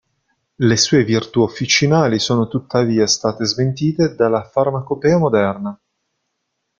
[0.57, 5.79] Le sue virtù officinali sono tuttavia state smentite dalla farmacopea moderna.